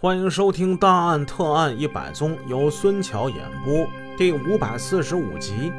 [0.00, 3.84] 欢迎收听《大案特案一百宗》，由孙桥演播，
[4.16, 5.72] 第五百四十五集。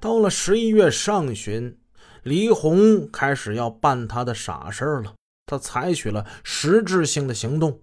[0.00, 1.76] 到了十一月上旬，
[2.22, 5.14] 黎红开始要办他的傻事儿了。
[5.46, 7.80] 他采取了实质性的行动，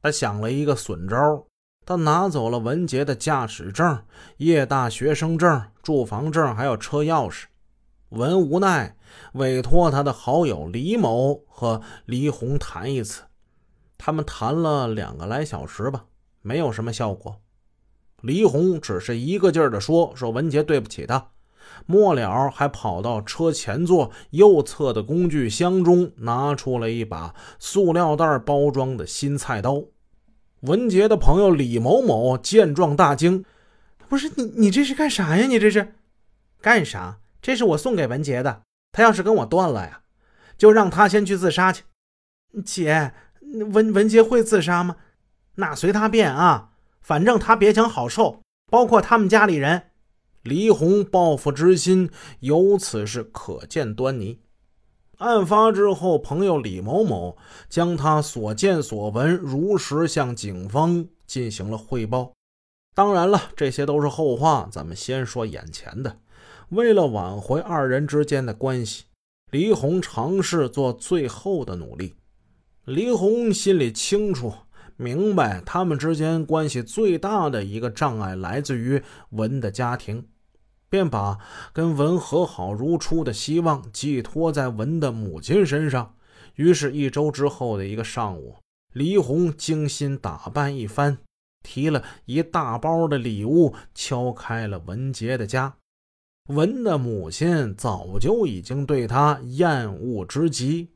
[0.00, 1.44] 他想了一个损招，
[1.84, 4.02] 他拿走了文杰的驾驶证、
[4.38, 7.44] 夜大学生证、住房证，还有车钥匙。
[8.08, 8.96] 文无奈，
[9.34, 13.24] 委托他的好友李某和黎红谈一次。
[13.98, 16.06] 他们谈了两个来小时吧，
[16.40, 17.40] 没有什么效果。
[18.22, 21.30] 李红只是一个劲儿的说：“说文杰对不起他。”
[21.84, 29.84] 末了还跑到车前座右侧的工具箱中，拿出了一把塑料袋包装的新菜刀。
[30.60, 33.44] 文杰的朋友李某某见状大惊
[34.08, 35.46] ：“不是你，你这是干啥呀？
[35.46, 35.94] 你这是
[36.60, 37.18] 干啥？
[37.42, 38.62] 这是我送给文杰的。
[38.90, 40.00] 他要是跟我断了呀，
[40.56, 41.84] 就让他先去自杀去。”
[42.64, 43.12] 姐。
[43.52, 44.96] 文文杰会自杀吗？
[45.56, 46.70] 那随他便啊，
[47.00, 49.90] 反正他别想好受，包括他们家里人。
[50.42, 54.40] 黎红报复之心由此是可见端倪。
[55.18, 57.36] 案发之后，朋友李某某
[57.68, 62.32] 将他所见所闻如实向警方进行了汇报。
[62.94, 66.18] 当然了，这些都是后话，咱们先说眼前的。
[66.68, 69.06] 为了挽回二人之间的关系，
[69.50, 72.14] 黎红尝试做最后的努力。
[72.88, 74.50] 黎红心里清楚
[74.96, 80.26] 明白，他们之间关系最大的一个障碍来自于文的家庭，
[80.88, 81.38] 便把
[81.74, 86.14] 跟文和好如初的希望寄托在文的母亲身上。
[86.54, 88.56] 于是，一周之后的一个上午，
[88.94, 91.18] 黎红精心打扮一番，
[91.62, 95.76] 提了一大包的礼物，敲开了文杰的家。
[96.48, 100.88] 文的母亲早就已经对他厌恶之极。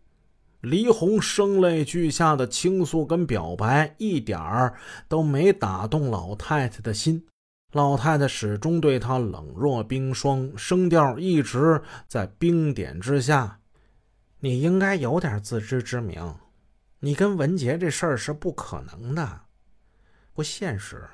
[0.62, 4.76] 黎红声泪俱下的倾诉跟表白，一点儿
[5.08, 7.26] 都没打动老太太的心。
[7.72, 13.58] 老太太始终对她冷若冰霜，声调一直在冰点之下。
[14.38, 16.36] 你应该有点自知之明，
[17.00, 19.40] 你跟文杰这事儿是不可能的，
[20.32, 21.08] 不现实，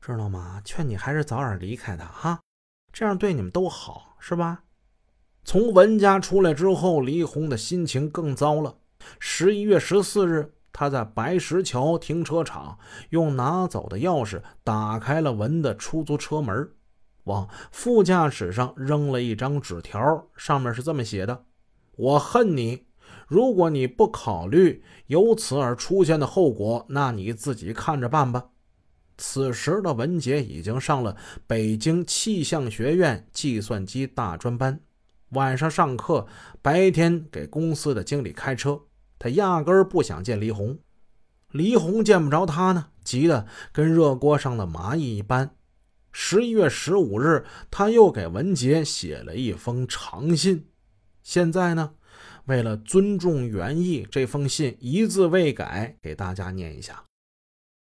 [0.00, 0.60] 知道吗？
[0.64, 2.40] 劝你还是早点离开他哈，
[2.92, 4.64] 这样对你们都好，是吧？
[5.46, 8.78] 从文家出来之后，李红的心情更糟了。
[9.20, 12.76] 十一月十四日，他在白石桥停车场
[13.10, 16.68] 用拿走的钥匙打开了文的出租车门，
[17.24, 21.44] 往副驾驶上扔了一张纸条，上面是这么写的
[21.94, 22.84] ：“我恨你，
[23.28, 28.46] 如果你不考虑由此而出现的后果，那你自己看着办吧。”
[29.16, 34.80] 此时的文杰已经上了北京气象学院计算机大专班。
[35.30, 36.26] 晚上上课，
[36.62, 38.82] 白天给公司的经理开车。
[39.18, 40.78] 他压根儿不想见黎红，
[41.50, 45.56] 黎红见不着他呢，急得跟热锅上的蚂蚁一般。
[46.12, 50.66] 十一月十五日，他又给文杰写了一封长信。
[51.22, 51.94] 现在呢，
[52.44, 57.04] 为了尊重原意，这封信一字未改，给大家念一下。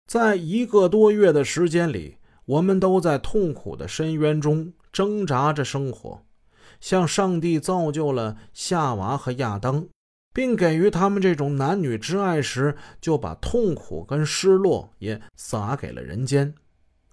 [0.05, 6.23] 在一个多月的时间里，我们都在痛苦的深渊中挣扎着生活。
[6.81, 9.87] 像上帝造就了夏娃和亚当，
[10.33, 16.53] 并给予他们这种男女之爱时，就把痛苦跟失落也撒给了人间。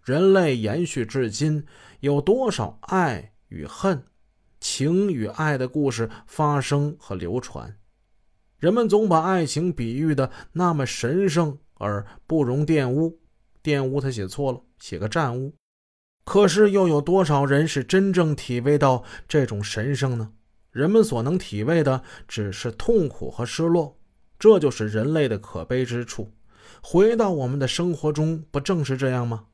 [0.02, 1.66] 人类延续至今，
[2.00, 4.02] 有多少爱与恨、
[4.58, 7.76] 情与爱的故事发生和流传？
[8.58, 13.20] 人们总把爱情比喻的那么神圣而不容玷污。
[13.62, 15.52] 玷污他写错了，写个战污。
[16.28, 20.30] 可是，又有多少人是真正体味到这种神圣呢？
[20.70, 23.96] 人们所能体味的只是痛苦和失落，
[24.38, 26.30] 这就是人类的可悲之处。
[26.82, 29.46] 回到我们的生活中，不正是这样吗？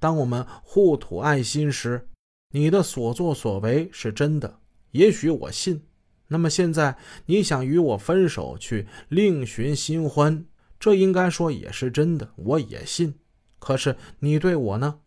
[0.00, 2.08] 当我们互吐爱心时，
[2.50, 4.58] 你的所作所为是真的，
[4.90, 5.80] 也许我信。
[6.26, 10.44] 那么现在你想与我分手，去另寻新欢，
[10.80, 13.14] 这应该说也是真的，我也信。
[13.60, 14.98] 可是你对我呢？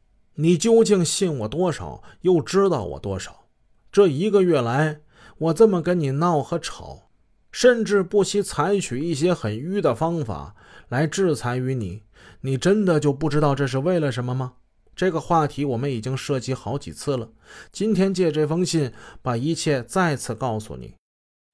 [0.41, 2.01] 你究竟信我多少？
[2.21, 3.47] 又知道我多少？
[3.91, 5.01] 这一个月来，
[5.37, 7.09] 我这么跟你闹和吵，
[7.51, 10.55] 甚至不惜采取一些很迂的方法
[10.87, 12.03] 来制裁于你，
[12.41, 14.53] 你真的就不知道这是为了什么吗？
[14.95, 17.31] 这个话题我们已经涉及好几次了。
[17.73, 20.95] 今天借这封信，把一切再次告诉你，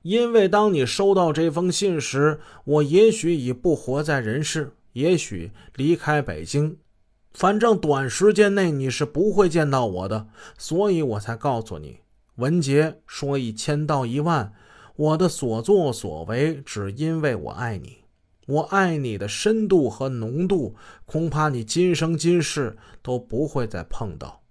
[0.03, 6.77] 因为当你收到这封信时，我也许已不活在人世，也许离开北京。
[7.35, 10.27] 反正短时间内你是不会见到我的，
[10.57, 11.97] 所以我才告诉你。
[12.35, 14.53] 文杰说一千道一万，
[14.95, 17.97] 我的所作所为只因为我爱你。
[18.47, 24.41] 我爱你的深度和浓度，恐怕你今生今世都不会再碰到。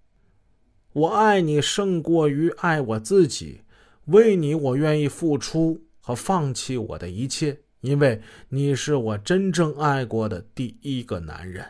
[0.93, 3.63] 我爱你胜过于爱我自己，
[4.07, 8.21] 为你我愿意付出和放弃我的一切，因为
[8.51, 11.65] 你是我真正爱过的第一个男人。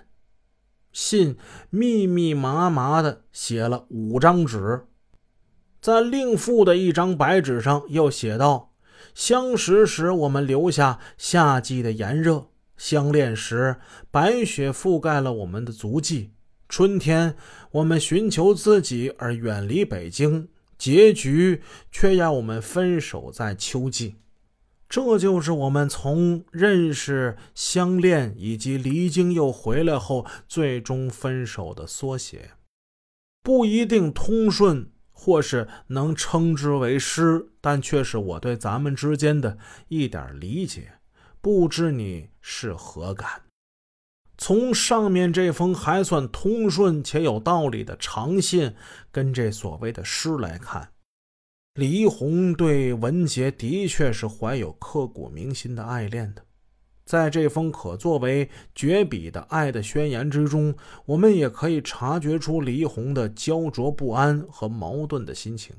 [0.94, 1.36] 信
[1.70, 4.86] 密密麻麻的写了五张纸，
[5.82, 8.70] 在另附的一张白纸上又写道。
[9.12, 13.76] 相识时，我们留下夏季的炎热；相恋时，
[14.10, 16.30] 白雪覆盖了我们的足迹。
[16.68, 17.36] 春天，
[17.72, 20.48] 我们寻求自己而远离北京，
[20.78, 21.60] 结局
[21.90, 24.14] 却要我们分手在秋季。
[24.88, 32.50] 这就是我们从认识、相恋以及离京又回来后，最终分手的缩写。
[33.42, 34.90] 不一定通顺。
[35.16, 39.56] 或是能称之为诗，但却是我对咱们之间的
[39.88, 40.98] 一点理解，
[41.40, 43.42] 不知你是何感？
[44.36, 48.74] 从上面这封还算通顺且有道理的长信，
[49.10, 50.90] 跟这所谓的诗来看，
[51.74, 56.44] 李一红对文杰的确是怀有刻骨铭心的爱恋的。
[57.04, 65.74] 在这封可作为绝笔的爱的宣言之中，我们也可以察觉出黎红的焦灼不安和矛盾的心情。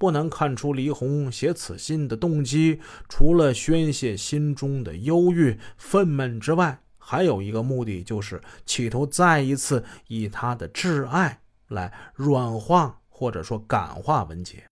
[0.00, 14.64] 不难看出，黎红写此信的动机，除了宣泄心中的忧郁愤懑之外，还有一个目的，就是企图再一次以他的挚爱来软化或者说感化文杰。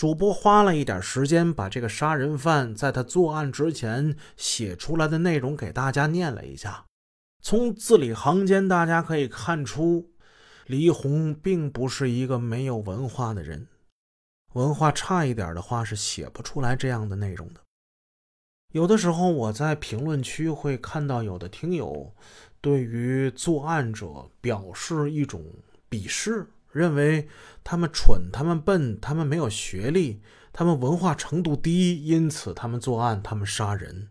[0.00, 6.86] 主播花了一点时间，把这个杀人犯在他作案之前写出来的内容给大家念了一下。
[7.42, 10.10] 从字里行间，大家可以看出，
[10.64, 13.66] 李红并不是一个没有文化的人。
[14.54, 17.60] 文化差一点的话，是写不出来这样的内容的。
[18.72, 22.10] 有的时候，我在评论区会看到有的听友
[22.62, 25.44] 对于作案者表示一种
[25.90, 26.46] 鄙视。
[26.72, 27.28] 认为
[27.64, 30.22] 他们蠢，他们笨，他们没有学历，
[30.52, 34.10] 他们文化程度低，因此他们作案，他们杀人。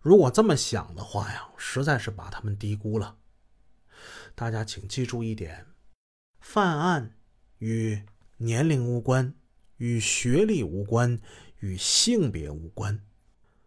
[0.00, 3.18] 如果这么想的话呀，实在是把他们低估了。
[4.34, 5.66] 大家请记住一点：
[6.40, 7.16] 犯案
[7.58, 8.02] 与
[8.38, 9.34] 年龄无关，
[9.76, 11.20] 与学历无关，
[11.58, 13.00] 与性别无关，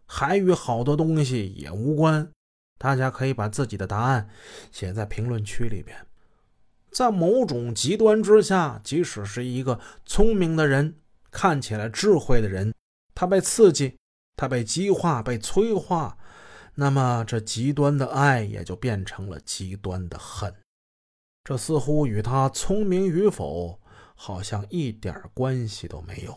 [0.06, 2.30] 还与好多东西也无关。
[2.76, 4.28] 大家可以把自己的答案
[4.72, 6.06] 写在评论区里边。
[6.94, 10.94] 在某种极端之下，即使是一个聪明的人，
[11.28, 12.72] 看起来智慧的人，
[13.16, 13.96] 他被刺激，
[14.36, 16.16] 他被激化，被催化，
[16.76, 20.54] 那么这极端的爱也就变成了极端的恨。
[21.42, 23.80] 这似乎与他聪明与否
[24.14, 26.32] 好像一点关系都没有。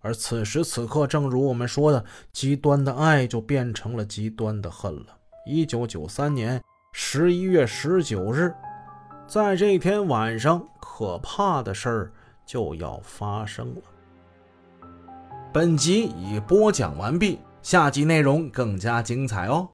[0.00, 5.16] 而此时此刻，正如我们说的，极端的爱就变成了极端的恨了。
[5.46, 6.60] 一九九三年
[6.92, 8.52] 十一月十九日。
[9.26, 12.12] 在这天晚上，可怕的事儿
[12.44, 13.82] 就要发生了。
[15.52, 19.68] 本集已播讲完毕，下集内容更加精彩哦。